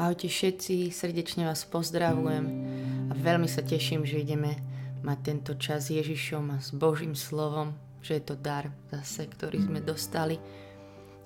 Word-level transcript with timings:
Ahojte 0.00 0.32
všetci, 0.32 0.96
srdečne 0.96 1.44
vás 1.44 1.68
pozdravujem 1.68 2.46
a 3.04 3.20
veľmi 3.20 3.44
sa 3.44 3.60
teším, 3.60 4.08
že 4.08 4.24
ideme 4.24 4.56
mať 5.04 5.18
tento 5.20 5.52
čas 5.60 5.92
s 5.92 6.00
Ježišom 6.00 6.56
a 6.56 6.56
s 6.56 6.72
Božím 6.72 7.12
slovom, 7.12 7.76
že 8.00 8.16
je 8.16 8.32
to 8.32 8.40
dar 8.40 8.72
zase, 8.88 9.28
ktorý 9.28 9.60
sme 9.60 9.84
dostali. 9.84 10.40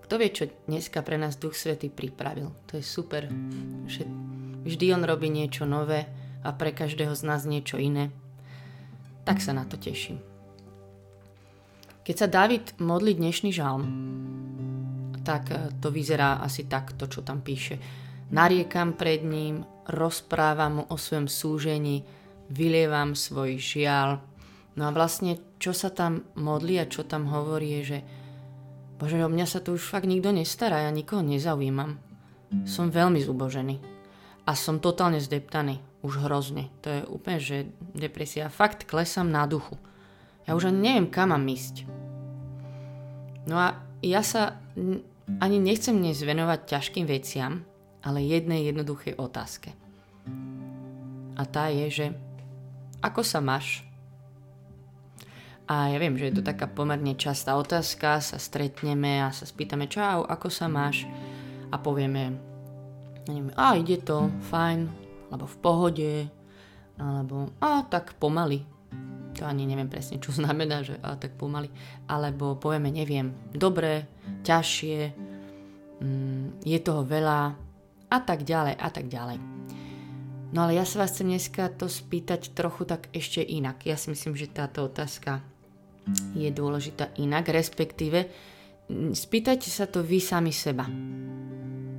Kto 0.02 0.18
vie, 0.18 0.26
čo 0.34 0.50
dneska 0.66 1.06
pre 1.06 1.14
nás 1.14 1.38
Duch 1.38 1.54
Svety 1.54 1.86
pripravil. 1.86 2.50
To 2.66 2.74
je 2.74 2.82
super, 2.82 3.30
že 3.86 4.10
vždy 4.66 4.90
On 4.90 5.06
robí 5.06 5.30
niečo 5.30 5.70
nové 5.70 6.10
a 6.42 6.50
pre 6.50 6.74
každého 6.74 7.14
z 7.14 7.22
nás 7.30 7.46
niečo 7.46 7.78
iné. 7.78 8.10
Tak 9.22 9.38
sa 9.38 9.54
na 9.54 9.70
to 9.70 9.78
teším. 9.78 10.18
Keď 12.02 12.16
sa 12.18 12.26
David 12.26 12.74
modlí 12.82 13.22
dnešný 13.22 13.54
žalm, 13.54 13.86
tak 15.22 15.54
eh, 15.54 15.70
to 15.78 15.94
vyzerá 15.94 16.42
asi 16.42 16.66
takto, 16.66 17.06
čo 17.06 17.22
tam 17.22 17.38
píše. 17.38 18.02
Nariekam 18.34 18.98
pred 18.98 19.22
ním, 19.22 19.62
rozprávam 19.86 20.82
mu 20.82 20.84
o 20.90 20.98
svojom 20.98 21.30
súžení, 21.30 22.02
vylievam 22.50 23.14
svoj 23.14 23.62
žial. 23.62 24.18
No 24.74 24.90
a 24.90 24.90
vlastne, 24.90 25.38
čo 25.62 25.70
sa 25.70 25.94
tam 25.94 26.26
modlí 26.34 26.82
a 26.82 26.90
čo 26.90 27.06
tam 27.06 27.30
hovorí, 27.30 27.78
je, 27.78 27.82
že 27.94 27.98
Bože, 28.98 29.22
o 29.22 29.30
mňa 29.30 29.46
sa 29.46 29.62
tu 29.62 29.78
už 29.78 29.86
fakt 29.86 30.10
nikto 30.10 30.34
nestará, 30.34 30.82
ja 30.86 30.90
nikoho 30.90 31.22
nezaujímam. 31.22 31.98
Som 32.66 32.90
veľmi 32.90 33.22
zubožený. 33.22 33.78
A 34.46 34.52
som 34.54 34.82
totálne 34.82 35.18
zdeptaný. 35.18 35.82
Už 36.04 36.26
hrozne. 36.26 36.70
To 36.84 36.88
je 36.90 37.00
úplne, 37.08 37.38
že 37.40 37.70
depresia. 37.96 38.52
Fakt 38.52 38.84
klesám 38.84 39.30
na 39.30 39.48
duchu. 39.48 39.80
Ja 40.44 40.52
už 40.54 40.68
ani 40.70 40.78
neviem, 40.90 41.08
kam 41.08 41.32
mám 41.32 41.42
ísť. 41.48 41.88
No 43.48 43.56
a 43.56 43.80
ja 44.04 44.20
sa 44.20 44.60
ani 45.40 45.56
nechcem 45.58 45.96
dnes 45.96 46.20
venovať 46.20 46.60
ťažkým 46.68 47.08
veciam, 47.08 47.64
ale 48.04 48.20
jednej 48.20 48.68
jednoduchej 48.68 49.16
otázke. 49.16 49.72
A 51.34 51.42
tá 51.48 51.72
je, 51.72 51.86
že 51.90 52.06
ako 53.00 53.24
sa 53.24 53.40
máš? 53.40 53.82
A 55.64 55.88
ja 55.88 55.96
viem, 55.96 56.12
že 56.20 56.28
je 56.28 56.40
to 56.40 56.44
taká 56.44 56.68
pomerne 56.68 57.16
častá 57.16 57.56
otázka, 57.56 58.20
sa 58.20 58.36
stretneme 58.36 59.24
a 59.24 59.32
sa 59.32 59.48
spýtame, 59.48 59.88
čau, 59.88 60.28
ako 60.28 60.52
sa 60.52 60.68
máš? 60.68 61.08
A 61.72 61.80
povieme, 61.80 62.36
a 63.56 63.72
ide 63.80 63.96
to, 64.04 64.28
fajn, 64.52 64.84
alebo 65.32 65.48
v 65.48 65.58
pohode, 65.64 66.14
alebo 67.00 67.48
a 67.64 67.80
tak 67.88 68.12
pomaly. 68.20 68.60
To 69.40 69.48
ani 69.48 69.64
neviem 69.64 69.88
presne, 69.88 70.20
čo 70.20 70.36
znamená, 70.38 70.84
že 70.84 71.00
a 71.00 71.16
tak 71.16 71.40
pomaly. 71.40 71.72
Alebo 72.12 72.60
povieme, 72.60 72.92
neviem, 72.92 73.32
dobre, 73.56 74.04
ťažšie, 74.44 74.98
mm, 76.04 76.60
je 76.60 76.78
toho 76.84 77.02
veľa 77.08 77.56
a 78.14 78.22
tak 78.22 78.46
ďalej 78.46 78.78
a 78.78 78.88
tak 78.94 79.10
ďalej. 79.10 79.42
No 80.54 80.70
ale 80.70 80.78
ja 80.78 80.86
sa 80.86 81.02
vás 81.02 81.10
chcem 81.10 81.34
dneska 81.34 81.66
to 81.74 81.90
spýtať 81.90 82.54
trochu 82.54 82.86
tak 82.86 83.10
ešte 83.10 83.42
inak. 83.42 83.82
Ja 83.82 83.98
si 83.98 84.14
myslím, 84.14 84.38
že 84.38 84.46
táto 84.46 84.86
otázka 84.86 85.42
je 86.38 86.46
dôležitá 86.54 87.10
inak, 87.18 87.50
respektíve 87.50 88.30
spýtajte 89.10 89.66
sa 89.66 89.90
to 89.90 90.06
vy 90.06 90.22
sami 90.22 90.54
seba. 90.54 90.86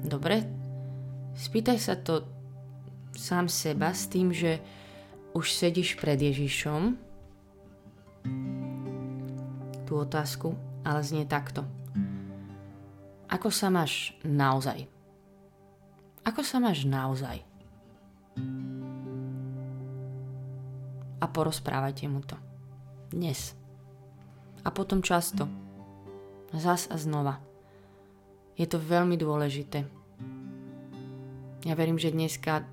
Dobre? 0.08 0.40
Spýtaj 1.36 1.78
sa 1.84 2.00
to 2.00 2.24
sám 3.12 3.52
seba 3.52 3.92
s 3.92 4.08
tým, 4.08 4.32
že 4.32 4.64
už 5.36 5.52
sedíš 5.52 6.00
pred 6.00 6.16
Ježišom 6.16 6.96
tú 9.84 9.94
otázku, 10.00 10.56
ale 10.88 11.04
znie 11.04 11.28
takto. 11.28 11.68
Ako 13.28 13.52
sa 13.52 13.68
máš 13.68 14.16
naozaj? 14.24 14.95
Ako 16.26 16.42
sa 16.42 16.58
máš 16.58 16.90
naozaj? 16.90 17.46
A 21.22 21.26
porozprávajte 21.30 22.10
mu 22.10 22.26
to. 22.26 22.36
Dnes 23.14 23.56
a 24.66 24.74
potom 24.74 25.06
často. 25.06 25.46
Zas 26.50 26.90
a 26.90 26.98
znova. 26.98 27.38
Je 28.58 28.66
to 28.66 28.82
veľmi 28.82 29.14
dôležité. 29.16 29.86
Ja 31.66 31.74
verím, 31.78 32.02
že 32.02 32.14
dneska 32.14 32.66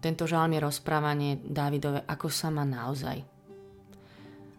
tento 0.00 0.24
žalm 0.24 0.56
je 0.56 0.64
rozprávanie 0.64 1.42
Dávidove, 1.44 2.06
ako 2.06 2.30
sa 2.32 2.48
má 2.48 2.64
naozaj. 2.64 3.20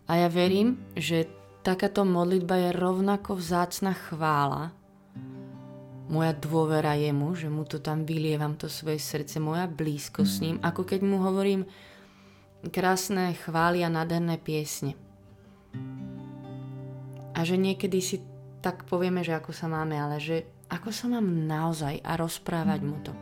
A 0.05 0.11
ja 0.19 0.27
verím, 0.27 0.91
že 0.93 1.25
takáto 1.63 2.03
modlitba 2.03 2.69
je 2.69 2.69
rovnako 2.75 3.39
vzácna 3.39 3.95
chvála, 3.95 4.75
moja 6.11 6.35
dôvera 6.35 6.99
jemu, 6.99 7.31
že 7.33 7.47
mu 7.47 7.63
to 7.63 7.79
tam 7.79 8.03
vylievam, 8.03 8.59
to 8.59 8.67
svoje 8.67 8.99
srdce, 8.99 9.39
moja 9.39 9.65
blízko 9.65 10.27
s 10.27 10.43
ním, 10.43 10.59
ako 10.59 10.83
keď 10.83 10.99
mu 11.07 11.23
hovorím 11.23 11.63
krásne 12.69 13.33
chvály 13.41 13.81
a 13.81 13.89
nádherné 13.89 14.35
piesne. 14.37 14.93
A 17.31 17.47
že 17.47 17.55
niekedy 17.55 18.03
si 18.03 18.19
tak 18.59 18.85
povieme, 18.85 19.23
že 19.23 19.33
ako 19.33 19.55
sa 19.55 19.71
máme, 19.71 19.95
ale 19.97 20.19
že 20.19 20.45
ako 20.67 20.91
sa 20.91 21.07
mám 21.07 21.25
naozaj 21.25 22.03
a 22.03 22.19
rozprávať 22.19 22.79
mu 22.83 22.97
to. 23.01 23.15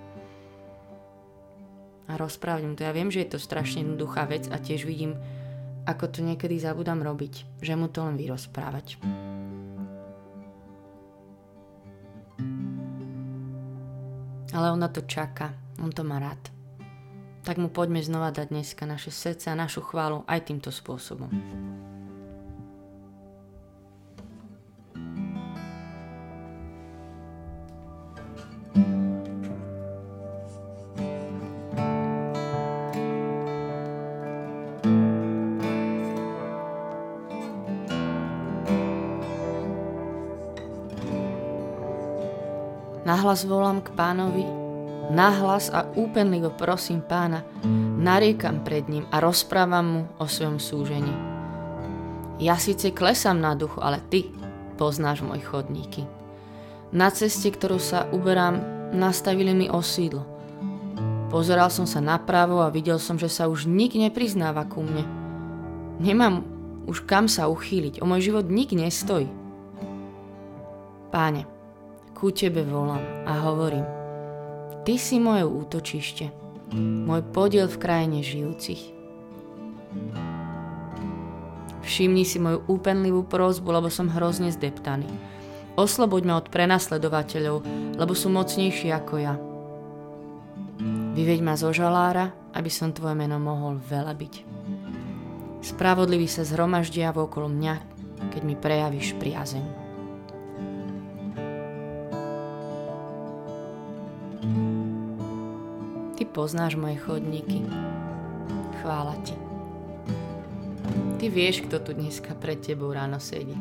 A 2.10 2.18
rozprávať 2.18 2.64
mu 2.66 2.74
to. 2.74 2.84
Ja 2.84 2.92
viem, 2.92 3.14
že 3.14 3.22
je 3.22 3.38
to 3.38 3.40
strašne 3.40 3.86
jednoduchá 3.86 4.26
vec 4.26 4.50
a 4.50 4.58
tiež 4.58 4.84
vidím, 4.84 5.14
ako 5.86 6.10
to 6.10 6.20
niekedy 6.26 6.58
zabudám 6.58 7.06
robiť, 7.06 7.62
že 7.62 7.74
mu 7.78 7.88
to 7.88 8.02
len 8.02 8.18
vyrozprávať. 8.18 8.98
Ale 14.54 14.74
ona 14.74 14.90
to 14.90 15.06
čaká, 15.06 15.54
on 15.78 15.94
to 15.94 16.02
má 16.02 16.18
rád. 16.18 16.42
Tak 17.46 17.58
mu 17.58 17.70
poďme 17.70 18.02
znova 18.04 18.34
dať 18.34 18.50
dneska 18.50 18.84
naše 18.86 19.14
srdce 19.14 19.54
a 19.54 19.60
našu 19.60 19.82
chválu 19.86 20.26
aj 20.28 20.50
týmto 20.50 20.74
spôsobom. 20.74 21.30
Nahlas 43.10 43.42
volám 43.42 43.82
k 43.82 43.90
pánovi, 43.98 44.46
nahlas 45.10 45.74
a 45.74 45.82
úpenlivo 45.98 46.54
prosím 46.54 47.02
pána, 47.02 47.42
nariekam 47.98 48.62
pred 48.62 48.86
ním 48.86 49.10
a 49.10 49.18
rozprávam 49.18 49.86
mu 49.90 50.02
o 50.22 50.30
svojom 50.30 50.62
súžení. 50.62 51.10
Ja 52.38 52.54
síce 52.62 52.94
klesám 52.94 53.42
na 53.42 53.58
duchu, 53.58 53.82
ale 53.82 53.98
ty 54.14 54.30
poznáš 54.78 55.26
moje 55.26 55.42
chodníky. 55.42 56.06
Na 56.94 57.10
ceste, 57.10 57.50
ktorú 57.50 57.82
sa 57.82 58.06
uberám, 58.14 58.62
nastavili 58.94 59.58
mi 59.58 59.66
osídlo. 59.74 60.22
Pozeral 61.34 61.74
som 61.74 61.90
sa 61.90 62.06
napravo 62.06 62.62
a 62.62 62.70
videl 62.70 63.02
som, 63.02 63.18
že 63.18 63.26
sa 63.26 63.50
už 63.50 63.66
nik 63.66 63.98
nepriznáva 63.98 64.70
ku 64.70 64.86
mne. 64.86 65.02
Nemám 65.98 66.46
už 66.86 67.10
kam 67.10 67.26
sa 67.26 67.50
uchýliť, 67.50 68.02
o 68.02 68.06
môj 68.06 68.30
život 68.30 68.46
nik 68.46 68.70
nestojí. 68.70 69.26
Páne, 71.10 71.50
ku 72.18 72.30
tebe 72.34 72.66
volám 72.66 73.02
a 73.26 73.44
hovorím, 73.48 73.86
ty 74.84 75.00
si 75.00 75.18
moje 75.18 75.46
útočište, 75.46 76.26
môj 76.78 77.22
podiel 77.34 77.66
v 77.66 77.82
krajine 77.82 78.20
žijúcich. 78.22 78.96
Všimni 81.82 82.22
si 82.22 82.38
moju 82.38 82.62
úpenlivú 82.70 83.26
prozbu, 83.26 83.82
lebo 83.82 83.90
som 83.90 84.14
hrozne 84.14 84.54
zdeptaný. 84.54 85.10
Osloboď 85.74 86.22
ma 86.28 86.38
od 86.38 86.52
prenasledovateľov, 86.52 87.66
lebo 87.98 88.14
sú 88.14 88.30
mocnejší 88.30 88.94
ako 88.94 89.16
ja. 89.18 89.34
Vyveď 91.16 91.40
ma 91.42 91.58
zo 91.58 91.74
žalára, 91.74 92.36
aby 92.54 92.70
som 92.70 92.94
tvoje 92.94 93.18
meno 93.18 93.42
mohol 93.42 93.82
veľa 93.82 94.14
byť. 94.14 94.34
Spravodliví 95.60 96.30
sa 96.30 96.48
zhromaždia 96.48 97.12
okolo 97.12 97.50
mňa, 97.50 97.76
keď 98.32 98.42
mi 98.46 98.56
prejavíš 98.56 99.16
priazeň. 99.18 99.79
Ty 106.20 106.28
poznáš 106.28 106.76
moje 106.76 107.00
chodníky. 107.00 107.64
Chvála 108.84 109.16
ti. 109.24 109.32
Ty 111.16 111.26
vieš, 111.32 111.64
kto 111.64 111.80
tu 111.80 111.96
dneska 111.96 112.36
pred 112.36 112.60
tebou 112.60 112.92
ráno 112.92 113.24
sedí. 113.24 113.56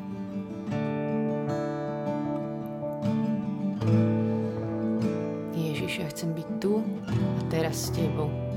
Ježiš, 5.55 6.03
ja 6.03 6.11
chcem 6.11 6.35
byť 6.35 6.49
tu 6.59 6.83
a 7.07 7.15
teraz 7.47 7.79
s 7.79 7.95
tebou. 7.95 8.48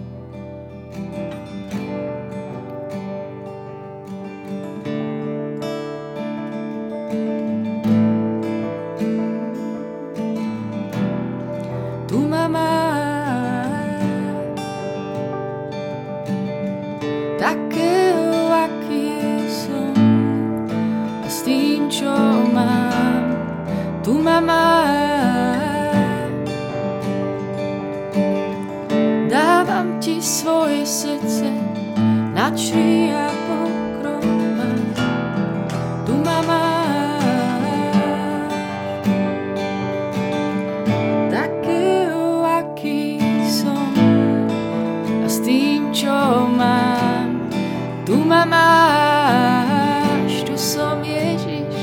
Máš, 48.45 50.31
tu 50.45 50.57
som 50.57 51.03
Ježiš. 51.03 51.75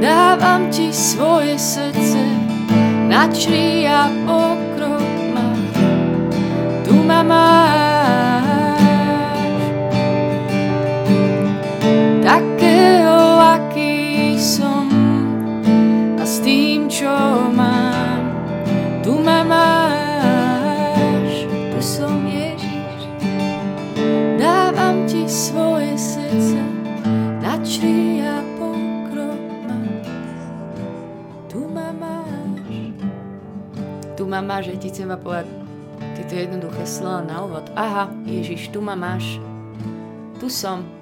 Dávam 0.00 0.70
ti 0.70 0.92
svoje 0.92 1.58
srdce, 1.58 2.24
načri 3.08 3.88
a 3.88 4.15
ma 34.24 34.40
máš, 34.40 34.72
že 34.72 34.80
ti 34.80 34.88
chcem 34.88 35.12
povedať 35.20 35.44
tieto 36.16 36.32
jednoduché 36.32 36.88
slova 36.88 37.20
na 37.20 37.44
úvod. 37.44 37.68
Aha, 37.76 38.08
Ježiš, 38.24 38.72
tu 38.72 38.80
ma 38.80 38.96
máš. 38.96 39.36
Tu 40.40 40.48
som. 40.48 40.95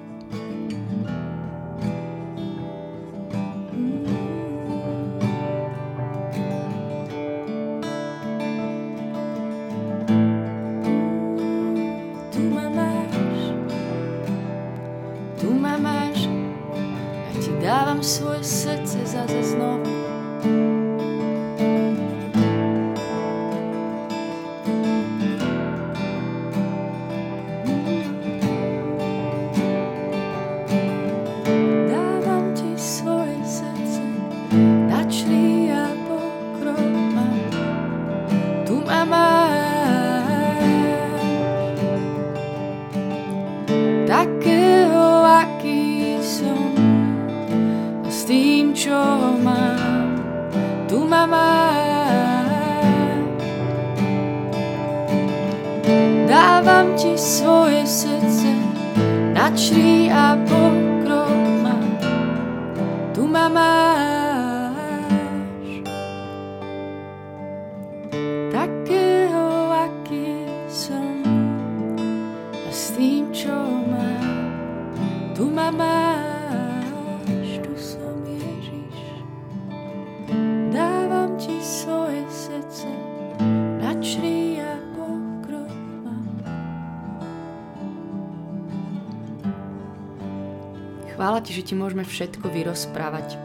Chvála 91.15 91.39
ti, 91.41 91.51
že 91.57 91.67
ti 91.67 91.73
môžeme 91.75 92.07
všetko 92.07 92.47
vyrozprávať, 92.47 93.35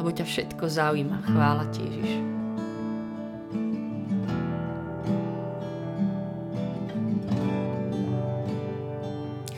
lebo 0.00 0.10
ťa 0.10 0.26
všetko 0.26 0.64
zaujíma. 0.64 1.22
Chvála 1.28 1.68
ti, 1.70 1.82
Ježiš. 1.86 2.12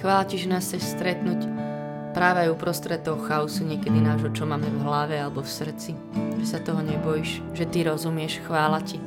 Chvála 0.02 0.24
ti, 0.28 0.36
že 0.36 0.50
nás 0.50 0.66
chceš 0.66 0.92
stretnúť 0.92 1.53
práve 2.14 2.46
aj 2.46 2.54
uprostred 2.54 3.02
toho 3.02 3.18
chaosu 3.26 3.66
niekedy 3.66 3.98
nášho, 3.98 4.30
čo 4.30 4.46
máme 4.46 4.70
v 4.70 4.80
hlave 4.86 5.18
alebo 5.18 5.42
v 5.42 5.50
srdci. 5.50 5.98
Že 6.40 6.46
sa 6.46 6.62
toho 6.62 6.80
nebojíš, 6.80 7.42
že 7.52 7.66
ty 7.66 7.82
rozumieš. 7.82 8.38
Chvála 8.46 8.80
ti. 8.86 9.02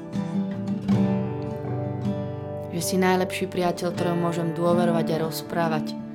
Že 2.76 2.82
si 2.84 2.96
najlepší 3.00 3.48
priateľ, 3.48 3.96
ktorom 3.96 4.22
môžem 4.22 4.52
dôverovať 4.54 5.08
a 5.16 5.18
rozprávať 5.26 6.08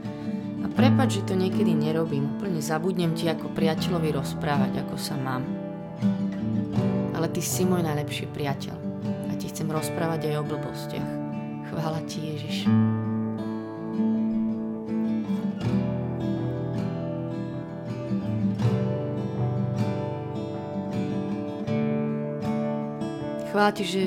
Prepač, 0.73 1.21
že 1.21 1.29
to 1.29 1.35
niekedy 1.37 1.77
nerobím. 1.77 2.41
Úplne 2.41 2.65
zabudnem 2.65 3.13
ti 3.13 3.29
ako 3.29 3.53
priateľovi 3.53 4.09
rozprávať, 4.17 4.73
ako 4.83 4.97
sa 4.97 5.21
mám. 5.21 5.45
Ale 7.13 7.29
ty 7.29 7.45
si 7.45 7.69
môj 7.69 7.85
najlepší 7.85 8.33
priateľ. 8.33 8.77
A 9.29 9.33
ti 9.37 9.53
chcem 9.53 9.69
rozprávať 9.69 10.33
aj 10.33 10.35
o 10.41 10.49
blbostiach. 10.49 11.11
Chvála 11.69 12.01
ti, 12.09 12.25
Ježiš. 12.25 12.57
Ti, 23.71 23.85
že 23.87 24.03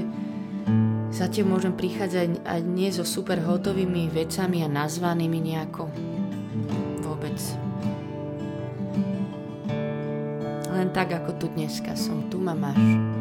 za 1.15 1.31
tým 1.31 1.47
môžem 1.47 1.71
prichádzať 1.71 2.43
aj 2.43 2.59
nie 2.67 2.91
so 2.91 3.07
super 3.07 3.39
hotovými 3.39 4.11
vecami 4.11 4.67
a 4.67 4.67
nazvanými 4.67 5.39
nejako 5.39 5.87
vôbec. 6.99 7.39
Len 10.75 10.91
tak, 10.91 11.15
ako 11.15 11.39
tu 11.39 11.47
dneska 11.55 11.95
som. 11.95 12.27
Tu 12.27 12.35
ma 12.35 12.51
máš. 12.51 13.14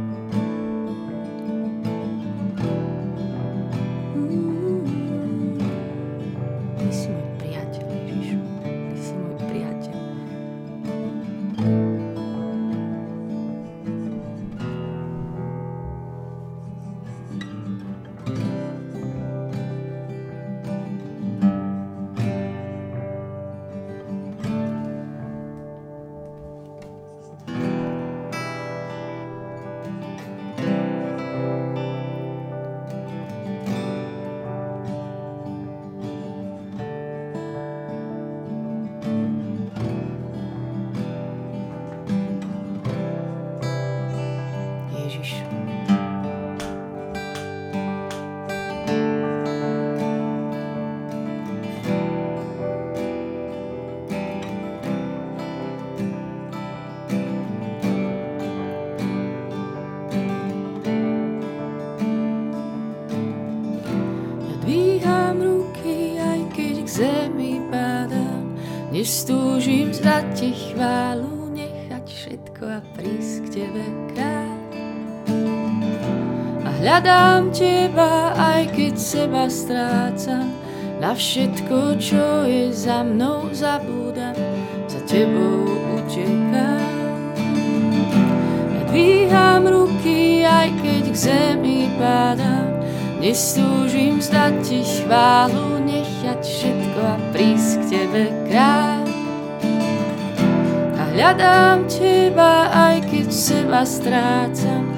Hľadám 76.94 77.50
teba, 77.50 78.30
aj 78.38 78.70
keď 78.70 78.94
seba 78.94 79.50
strácam, 79.50 80.46
Na 81.02 81.10
všetko, 81.10 81.98
čo 81.98 82.46
je 82.46 82.70
za 82.70 83.02
mnou, 83.02 83.50
zabúdam, 83.50 84.38
za 84.86 85.02
tebou 85.10 85.66
utekám. 85.98 86.94
Ja 88.78 88.82
dvíham 88.94 89.66
ruky, 89.66 90.46
aj 90.46 90.70
keď 90.86 91.04
k 91.10 91.16
zemi 91.18 91.90
padám, 91.98 92.78
nestúžim 93.18 94.22
zdať 94.22 94.54
ti 94.62 94.86
chválu, 94.86 95.82
nechať 95.82 96.40
všetko 96.46 97.00
a 97.02 97.16
prísť 97.34 97.74
k 97.74 97.82
tebe 97.90 98.24
krát. 98.46 99.10
A 100.94 101.02
hľadám 101.10 101.90
teba, 101.90 102.70
aj 102.70 103.02
keď 103.10 103.28
seba 103.34 103.82
strácam, 103.82 104.93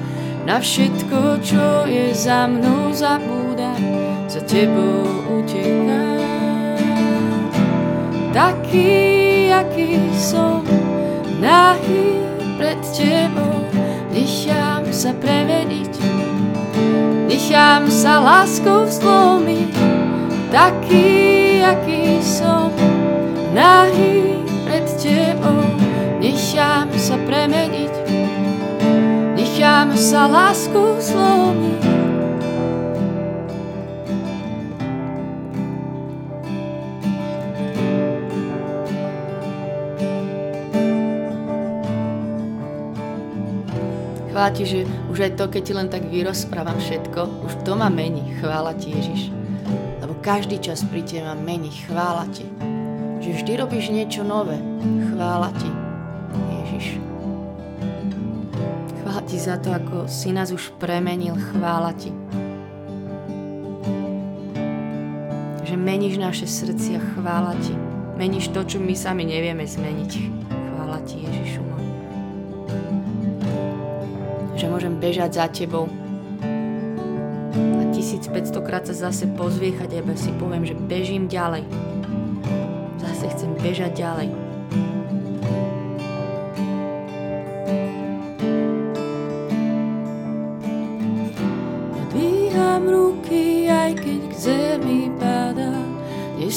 na 0.47 0.63
všetko, 0.63 1.43
čo 1.43 1.83
je 1.91 2.15
za 2.15 2.47
mnou, 2.47 2.95
zabúdam, 2.95 3.75
za 4.31 4.39
tebou 4.47 5.03
utekám. 5.43 6.23
Taký, 8.31 9.51
aký 9.51 9.99
som, 10.15 10.63
nahý 11.43 12.23
pred 12.55 12.79
tebou, 12.95 13.67
nechám 14.15 14.87
sa 14.87 15.11
premeniť, 15.19 15.93
nechám 17.27 17.91
sa 17.91 18.23
láskou 18.23 18.87
zlomiť. 18.87 19.75
Taký, 20.47 21.59
aký 21.59 22.23
som, 22.23 22.71
nahý 23.51 24.16
sa 30.07 30.23
lásku 30.23 31.03
zlomiť. 31.03 31.83
Chvála 44.31 44.51
ti, 44.55 44.63
že 44.63 44.87
už 45.11 45.27
aj 45.27 45.31
to, 45.35 45.51
keď 45.51 45.61
ti 45.67 45.73
len 45.75 45.91
tak 45.91 46.07
vyrozprávam 46.07 46.79
všetko, 46.79 47.43
už 47.43 47.67
to 47.67 47.75
ma 47.75 47.91
mení. 47.91 48.31
Chvála 48.39 48.79
ti, 48.79 48.95
Ježiš. 48.95 49.27
Lebo 49.99 50.15
každý 50.23 50.55
čas 50.63 50.87
pri 50.87 51.03
tebe 51.03 51.27
ma 51.27 51.35
mení. 51.35 51.83
Chvála 51.83 52.31
ti. 52.31 52.47
Že 53.19 53.43
vždy 53.43 53.51
robíš 53.59 53.91
niečo 53.91 54.23
nové. 54.23 54.55
Chvála 55.11 55.51
ti, 55.59 55.67
ti 59.27 59.35
za 59.35 59.59
to, 59.59 59.75
ako 59.75 60.07
si 60.07 60.31
nás 60.31 60.55
už 60.55 60.71
premenil. 60.79 61.35
Chvála 61.35 61.91
ti. 61.99 62.15
Že 65.67 65.75
meníš 65.75 66.15
naše 66.15 66.47
srdcia. 66.47 67.03
Chvála 67.19 67.51
ti. 67.59 67.75
Meníš 68.15 68.55
to, 68.55 68.63
čo 68.63 68.79
my 68.79 68.95
sami 68.95 69.27
nevieme 69.27 69.67
zmeniť. 69.67 70.11
Chvála 70.47 71.03
ti, 71.03 71.27
Ježišu 71.27 71.59
môj. 71.59 71.85
Že 74.55 74.65
môžem 74.71 74.95
bežať 74.95 75.43
za 75.43 75.45
tebou. 75.51 75.91
A 77.51 77.83
1500 77.91 78.31
krát 78.63 78.87
sa 78.87 78.95
zase 78.95 79.27
pozviechať, 79.35 79.91
iba 79.91 80.15
si 80.15 80.31
poviem, 80.39 80.63
že 80.63 80.73
bežím 80.73 81.27
ďalej. 81.27 81.67
Zase 83.03 83.27
chcem 83.35 83.51
bežať 83.59 83.91
ďalej 83.99 84.46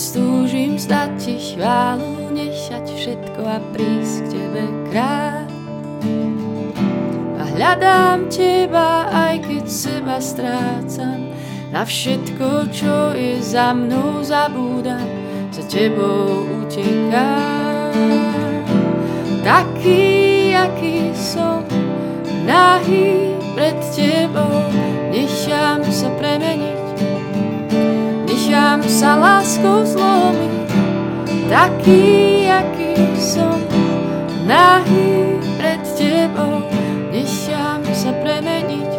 Stúžim 0.01 0.81
zdať 0.81 1.11
ti 1.21 1.37
chválu, 1.39 2.33
nechať 2.33 2.83
všetko 2.83 3.41
a 3.47 3.61
prísť 3.71 4.27
k 4.27 4.29
tebe 4.33 4.65
krát. 4.89 5.47
A 7.37 7.43
hľadám 7.53 8.33
teba, 8.33 9.07
aj 9.13 9.45
keď 9.45 9.65
seba 9.69 10.17
strácam, 10.19 11.31
na 11.69 11.85
všetko, 11.85 12.73
čo 12.73 13.13
je 13.13 13.45
za 13.45 13.77
mnou, 13.77 14.25
zabúdam, 14.25 15.05
za 15.53 15.69
tebou 15.69 16.49
utekám. 16.65 17.93
Taký, 19.45 20.57
aký 20.57 21.13
som, 21.13 21.61
nahý 22.49 23.37
pred 23.53 23.77
tebou, 23.93 24.65
nechám 25.13 25.85
sa 25.93 26.09
premeniť 26.17 26.80
nechám 28.51 28.83
sa 28.83 29.15
láskou 29.15 29.87
zlomiť, 29.87 30.67
taký, 31.47 32.51
aký 32.51 32.99
som, 33.15 33.63
nahý 34.43 35.39
pred 35.55 35.79
tebou, 35.95 36.59
nechám 37.15 37.79
sa 37.95 38.11
premeniť, 38.11 38.91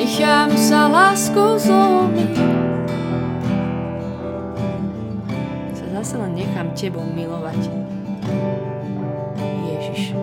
nechám 0.00 0.48
sa 0.56 0.88
láskou 0.88 1.60
zlomiť. 1.60 2.40
Sa 5.76 5.86
zase 6.00 6.16
len 6.16 6.40
nechám 6.40 6.72
tebou 6.72 7.04
milovať. 7.04 7.68
Ježiš. 9.76 10.16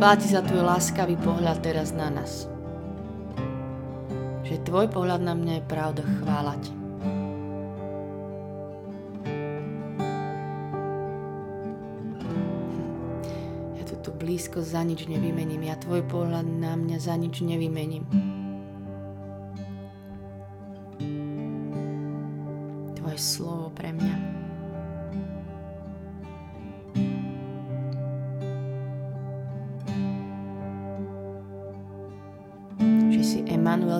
Chvála 0.00 0.16
ti 0.16 0.32
za 0.32 0.40
tvoj 0.40 0.64
láskavý 0.64 1.20
pohľad 1.20 1.60
teraz 1.60 1.92
na 1.92 2.08
nás 2.08 2.48
tvoj 4.66 4.86
pohľad 4.90 5.20
na 5.22 5.34
mňa 5.34 5.52
je 5.58 5.64
pravda. 5.66 6.02
Chvála 6.02 6.54
ti. 6.58 6.72
Ja 13.78 13.82
túto 13.86 14.10
blízko 14.14 14.60
za 14.60 14.82
nič 14.82 15.06
nevymením. 15.06 15.66
Ja 15.66 15.78
tvoj 15.78 16.04
pohľad 16.06 16.46
na 16.46 16.74
mňa 16.74 16.98
za 16.98 17.14
nič 17.14 17.40
nevymením. 17.40 18.27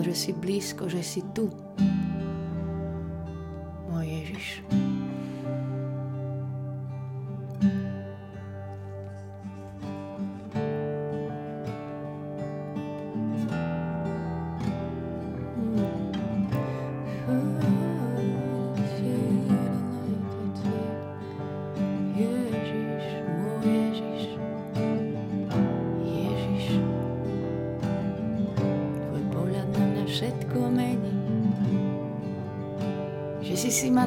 Že 0.08 0.14
si 0.16 0.32
blízko, 0.32 0.88
že 0.88 1.04
si 1.04 1.20
tu. 1.36 1.52
Môj 3.92 4.08
Ježiš. 4.08 4.64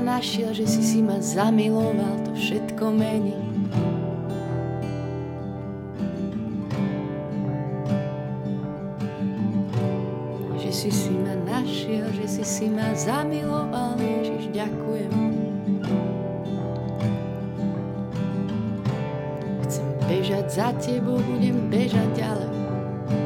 Našiel, 0.01 0.51
že 0.51 0.65
si 0.65 0.81
si 0.81 0.99
ma 0.99 1.21
zamiloval, 1.21 2.25
to 2.25 2.33
všetko 2.33 2.89
mení. 2.89 3.37
Že 10.57 10.71
si 10.73 10.89
si 10.89 11.13
ma 11.13 11.37
našiel, 11.45 12.09
že 12.17 12.25
si 12.25 12.43
si 12.43 12.65
ma 12.67 12.91
zamiloval, 12.97 13.95
Ježiš, 14.01 14.49
ďakujem. 14.51 15.13
Chcem 19.69 19.87
bežať 20.09 20.45
za 20.49 20.69
tebou, 20.81 21.21
budem 21.21 21.69
bežať 21.69 22.09
ďalej. 22.17 22.51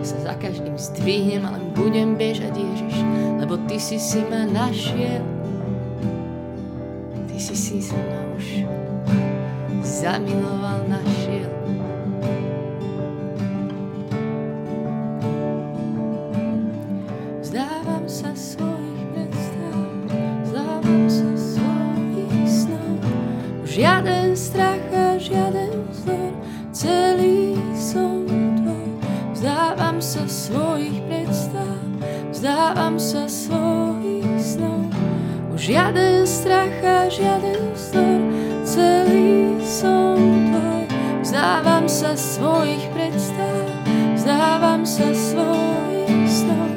Sa 0.06 0.18
za 0.22 0.34
každým 0.38 0.78
zdvihnem, 0.78 1.42
ale 1.42 1.58
budem 1.74 2.14
bežať, 2.14 2.54
Ježiš, 2.54 2.96
lebo 3.42 3.58
ty 3.66 3.82
si 3.82 3.98
si 3.98 4.22
ma 4.30 4.46
našiel 4.46 5.35
si 7.56 7.80
sa 7.80 7.96
ma 7.96 8.20
už 8.36 8.68
zamiloval, 9.80 10.92
našiel. 10.92 11.48
Zdávam 17.40 18.04
sa 18.12 18.36
svojich 18.36 19.04
predstav, 19.16 19.80
zdávam 20.44 21.08
sa 21.08 21.32
svojich 21.40 22.44
snov. 22.44 23.00
Žiaden 23.64 24.36
strach 24.36 24.84
a 24.92 25.16
žiaden 25.16 25.80
vzor, 25.96 26.36
celý 26.76 27.56
som 27.72 28.28
tvoj. 28.60 28.88
Vzdávam 29.32 30.04
sa 30.04 30.28
svojich 30.28 31.00
predstav, 31.08 31.80
vzdávam 32.36 33.00
sa 33.00 33.32
svojich 33.32 34.28
Žiaden 35.56 36.28
strach 36.28 36.84
a 36.84 37.08
žiaden 37.08 37.72
stor, 37.80 38.20
celý 38.68 39.56
som 39.64 40.20
tvoj. 40.52 40.84
Vzdávam 41.24 41.88
sa 41.88 42.12
svojich 42.12 42.84
predstav, 42.92 43.64
vzdávam 44.20 44.84
sa 44.84 45.16
svojich 45.16 46.28
snov. 46.28 46.76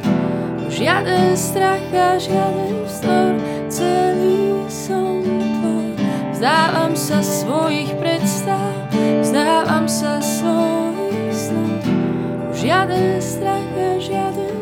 Žiaden 0.70 1.34
strach 1.34 1.90
a 1.90 2.22
žiaden 2.22 2.86
stor, 2.86 3.34
celý 3.66 4.62
som 4.70 5.26
tvoj. 5.26 5.98
Vzdávam 6.38 6.94
sa 6.94 7.18
svojich 7.18 7.90
predstav, 7.98 8.94
vzdávam 9.26 9.90
sa 9.90 10.22
svojich 10.22 11.34
snov. 11.34 11.82
Žiaden 12.54 13.18
strach 13.18 13.74
a 13.74 13.90
žiaden 13.98 14.57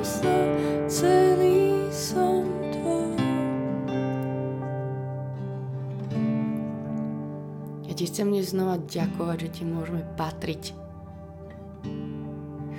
chcem 8.06 8.30
dnes 8.30 8.54
znova 8.54 8.78
ďakovať, 8.78 9.36
že 9.46 9.48
ti 9.60 9.62
môžeme 9.66 10.06
patriť. 10.16 10.74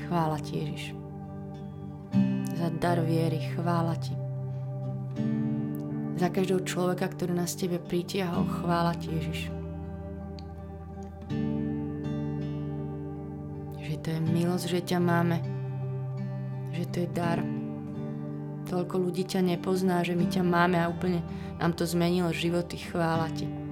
Chvála 0.08 0.40
ti, 0.40 0.64
Ježiš. 0.64 0.84
Za 2.58 2.72
dar 2.80 3.04
viery, 3.04 3.54
chvála 3.54 3.94
ti 4.00 4.16
za 6.18 6.34
každého 6.34 6.66
človeka, 6.66 7.06
ktorý 7.06 7.38
nás 7.38 7.54
tebe 7.54 7.78
pritiahol. 7.78 8.50
Chvála 8.50 8.98
ti, 8.98 9.14
Ježiš. 9.14 9.40
Že 13.78 13.96
to 14.02 14.08
je 14.10 14.20
milosť, 14.34 14.66
že 14.66 14.82
ťa 14.82 15.00
máme. 15.00 15.38
Že 16.74 16.84
to 16.90 16.98
je 17.06 17.10
dar. 17.14 17.40
Toľko 18.68 18.96
ľudí 19.00 19.24
ťa 19.24 19.46
nepozná, 19.46 20.04
že 20.04 20.18
my 20.18 20.28
ťa 20.28 20.44
máme 20.44 20.82
a 20.82 20.92
úplne 20.92 21.24
nám 21.62 21.78
to 21.78 21.86
zmenilo 21.86 22.34
životy. 22.34 22.82
Chvála 22.82 23.30
ti. 23.38 23.67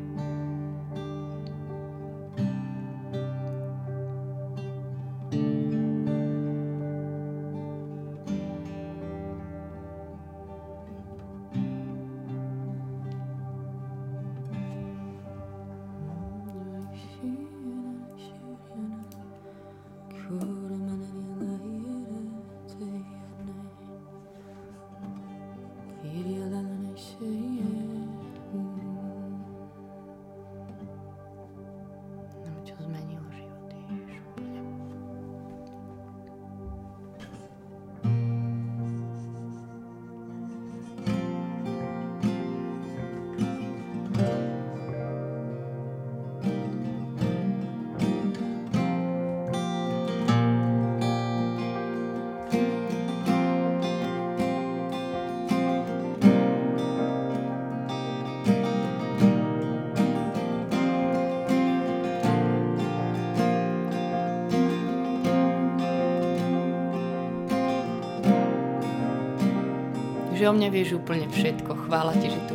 Že 70.45 70.53
o 70.53 70.61
mne 70.61 70.69
vieš 70.69 71.01
úplne 71.01 71.25
všetko. 71.25 71.89
Chvála 71.89 72.13
ti, 72.21 72.29
že 72.29 72.37
tu 72.45 72.53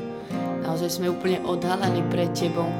naozaj 0.62 0.94
sme 0.94 1.11
úplne 1.11 1.42
odhalení 1.42 2.07
pred 2.07 2.31
tebou. 2.31 2.70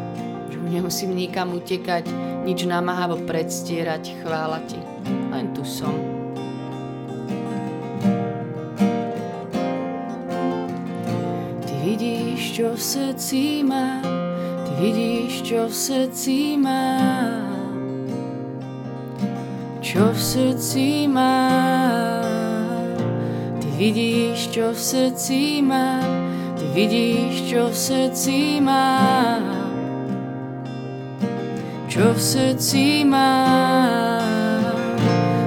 Že 0.55 0.71
nemusím 0.71 1.19
nikam 1.19 1.51
utekať, 1.51 2.07
nič 2.47 2.63
namáhavo 2.63 3.19
predstierať. 3.27 4.23
Chvála 4.23 4.63
ti. 4.71 4.79
Len 5.35 5.51
tu 5.51 5.67
som. 5.67 5.91
Vidíš, 11.83 12.55
čo 12.55 12.79
v 12.79 12.79
srdci 12.79 13.67
mám. 13.67 14.07
Ty 14.63 14.73
vidíš, 14.79 15.43
čo 15.43 15.67
v 15.67 15.75
srdci 15.75 16.55
mám. 16.55 17.67
Čo 19.83 20.15
v 20.15 20.21
srdci 20.23 21.11
mám 21.11 22.20
vidíš, 23.81 24.53
čo 24.53 24.77
v 24.77 24.81
srdci 24.81 25.65
mám, 25.65 26.05
ty 26.61 26.69
vidíš, 26.77 27.49
čo 27.49 27.73
v 27.73 27.77
srdci 27.77 28.61
mám. 28.61 29.73
Čo 31.89 32.13
v 32.13 32.21
srdci 32.21 33.09
mám, 33.09 34.77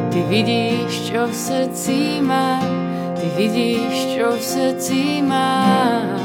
ty 0.09 0.25
vidíš, 0.33 1.13
čo 1.13 1.29
v 1.29 1.35
srdci 1.37 2.25
mám, 2.25 2.65
ty 3.13 3.29
vidíš, 3.37 4.17
čo 4.17 4.33
v 4.33 4.41
srdci 4.41 5.21
mám. 5.21 6.17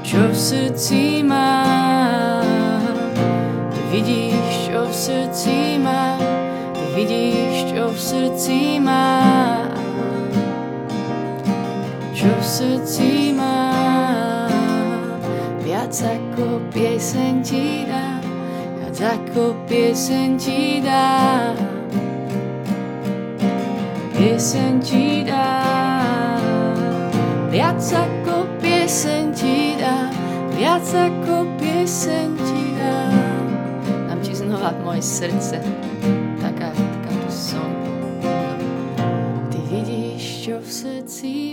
Čo 0.00 0.32
v 0.32 0.36
srdci 0.36 1.20
mám, 1.28 2.88
ty 3.68 3.80
vidíš, 3.92 4.52
čo 4.64 4.80
v 4.88 4.94
srdci 4.96 5.76
mám, 5.76 6.24
ty 6.72 6.84
vidíš, 6.96 7.56
čo 7.68 7.92
v 7.92 7.98
srdci 8.00 8.80
mám 8.80 9.53
čo 12.24 12.32
v 12.32 12.40
srdci 12.40 13.36
mám. 13.36 14.48
Viac 15.60 15.92
ako 15.92 16.56
pieseň 16.72 17.44
ti 17.44 17.84
dám, 17.84 18.24
viac 18.80 18.96
ako 18.96 19.52
pieseň 19.68 20.28
ti 20.40 20.80
dám. 20.80 21.52
Pieseň 24.16 24.72
ti 24.80 25.20
dám, 25.20 26.72
viac 27.52 27.84
ako 27.92 28.48
pieseň 28.56 29.24
ti 29.36 29.76
dám, 29.76 30.08
viac 30.56 30.88
ako 30.96 31.44
pieseň 31.60 32.28
ti 32.40 32.72
dám. 32.72 33.44
Dám 34.08 34.20
ti 34.24 34.32
znova 34.32 34.72
moje 34.80 35.04
srdce, 35.04 35.60
taká, 36.40 36.72
taká 36.72 37.12
tu 37.20 37.28
som. 37.28 37.68
Ty 39.52 39.60
vidíš, 39.68 40.48
čo 40.48 40.56
v 40.64 40.70
srdci 40.72 41.43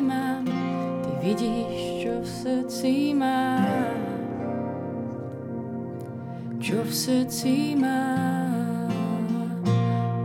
Vidíš, 1.31 2.03
čo 2.03 2.13
v 2.19 2.27
srdci 2.27 3.15
mám, 3.15 4.03
čo 6.59 6.83
v 6.83 6.91
srdci 6.91 7.71
mám. 7.79 8.91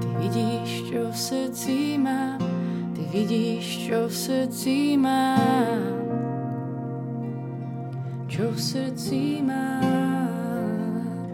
Ty 0.02 0.08
vidíš, 0.18 0.70
čo 0.90 1.06
v 1.06 1.14
srdci 1.14 1.94
mám, 1.94 2.42
ty 2.98 3.06
vidíš, 3.14 3.86
čo 3.86 4.10
v 4.10 4.14
srdci 4.18 4.98
mám. 4.98 5.94
Čo 8.26 8.50
v 8.50 8.58
srdci 8.58 9.46
mám. 9.46 11.30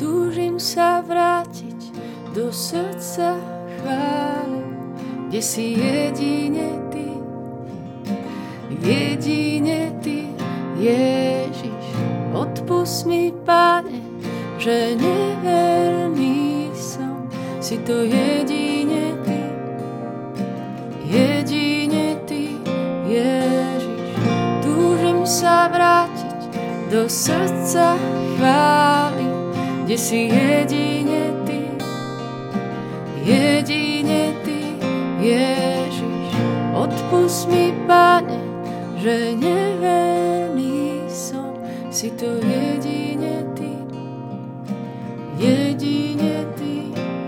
Túžim 0.00 0.56
sa 0.56 1.04
vrátiť 1.04 1.92
do 2.32 2.48
srdca 2.48 3.36
chvály, 3.84 4.64
kde 5.28 5.40
si 5.44 5.76
jedine 5.76 6.88
jedine 8.80 9.92
Ty, 10.00 10.24
Ježiš. 10.80 11.84
Odpust 12.32 13.06
mi, 13.06 13.32
Pane, 13.44 14.00
že 14.58 14.96
neverný 14.96 16.72
som, 16.72 17.28
si 17.60 17.76
to 17.84 18.04
jedine 18.04 19.12
Ty, 19.24 19.40
jedine 21.04 22.16
Ty, 22.24 22.44
Ježiš. 23.04 24.08
Túžim 24.64 25.26
sa 25.28 25.68
vrátiť 25.68 26.40
do 26.88 27.04
srdca 27.10 28.00
chvály, 28.36 29.26
kde 29.84 29.96
si 29.98 30.32
jedine 30.32 31.36
Ty, 31.44 31.60
jedine 33.20 34.32
Ty, 34.40 34.60
Ježiš. 35.20 36.28
Odpust 36.72 37.50
mi, 37.52 37.76
Pane, 37.84 38.39
že 39.00 39.32
neverný 39.32 41.08
som, 41.08 41.56
si 41.88 42.12
to 42.20 42.36
jedine 42.44 43.48
Ty, 43.56 43.72
jedine 45.40 46.44
Ty, 46.52 46.74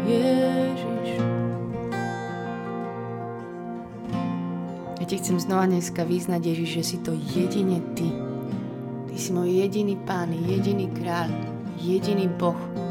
Ježiš. 0.05 1.09
Ja 5.01 5.05
Ti 5.09 5.17
chcem 5.17 5.41
znova 5.41 5.65
dneska 5.65 6.05
vyznať, 6.05 6.41
Ježiš, 6.45 6.69
že 6.77 6.83
si 6.85 6.97
to 7.01 7.17
jedine 7.17 7.81
Ty. 7.97 8.09
Ty 9.09 9.15
si 9.17 9.33
môj 9.33 9.65
jediný 9.65 9.97
Pán, 10.05 10.29
jediný 10.29 10.93
kráľ, 10.93 11.33
jediný 11.81 12.29
Boh. 12.37 12.82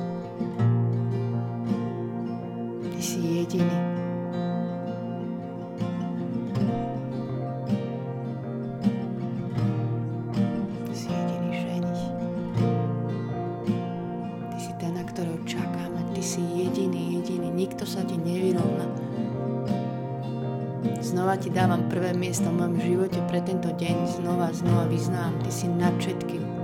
Znova 21.31 21.47
ti 21.47 21.55
dávam 21.55 21.87
prvé 21.87 22.11
miesto 22.11 22.51
v 22.51 22.59
mojom 22.59 22.75
živote 22.83 23.23
pre 23.31 23.39
tento 23.39 23.71
deň. 23.71 24.19
Znova, 24.19 24.51
znova 24.51 24.83
vyznám. 24.91 25.31
Ty 25.39 25.47
si 25.47 25.63
nad 25.71 25.95
všetkým. 25.95 26.60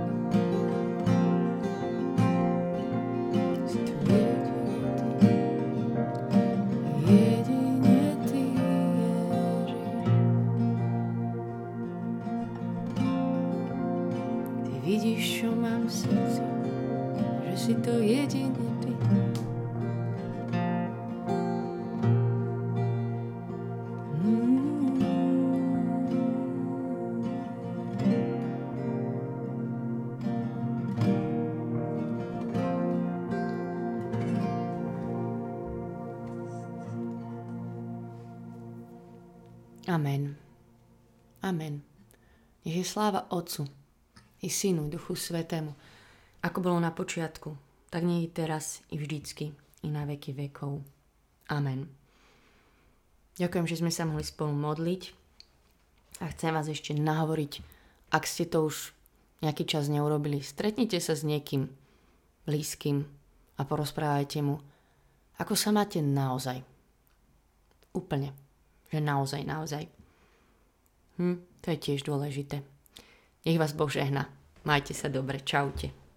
Amen. 39.88 40.36
Amen. 41.40 41.80
Nech 42.60 42.76
je 42.76 42.84
sláva 42.84 43.24
Otcu 43.32 43.64
i 44.44 44.52
Synu, 44.52 44.92
Duchu 44.92 45.16
Svetému, 45.16 45.72
ako 46.44 46.58
bolo 46.60 46.76
na 46.76 46.92
počiatku, 46.92 47.56
tak 47.88 48.04
nie 48.04 48.20
i 48.20 48.28
teraz, 48.28 48.84
i 48.92 49.00
vždycky, 49.00 49.56
i 49.80 49.88
na 49.88 50.04
veky 50.04 50.36
vekov. 50.36 50.84
Amen. 51.48 51.88
Ďakujem, 53.40 53.64
že 53.64 53.80
sme 53.80 53.88
sa 53.88 54.04
mohli 54.04 54.28
spolu 54.28 54.52
modliť 54.52 55.02
a 56.20 56.36
chcem 56.36 56.52
vás 56.52 56.68
ešte 56.68 56.92
nahovoriť, 56.92 57.52
ak 58.12 58.28
ste 58.28 58.44
to 58.44 58.68
už 58.68 58.92
nejaký 59.40 59.64
čas 59.64 59.88
neurobili, 59.88 60.44
stretnite 60.44 61.00
sa 61.00 61.16
s 61.16 61.24
niekým 61.24 61.64
blízkym 62.44 63.08
a 63.56 63.64
porozprávajte 63.64 64.44
mu, 64.44 64.60
ako 65.40 65.56
sa 65.56 65.72
máte 65.72 66.04
naozaj. 66.04 66.60
Úplne 67.96 68.47
že 68.88 68.98
naozaj, 69.00 69.42
naozaj. 69.44 69.84
Hm, 71.18 71.44
to 71.60 71.66
je 71.74 71.78
tiež 71.78 72.06
dôležité. 72.06 72.64
Nech 73.44 73.58
vás 73.60 73.76
Boh 73.76 73.90
žehna. 73.90 74.28
Majte 74.64 74.92
sa 74.92 75.08
dobre. 75.08 75.40
Čaute. 75.40 76.07